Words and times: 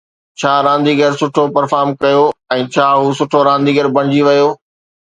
ڇا 0.39 0.53
رانديگر 0.67 1.11
سٺو 1.19 1.43
پرفارم 1.57 1.89
ڪيو 2.03 2.25
۽ 2.57 2.65
ڇا 2.73 2.87
هو 2.99 3.07
سٺو 3.19 3.39
رانديگر 3.51 3.87
بڻجي 3.95 4.21
ويو 4.29 4.47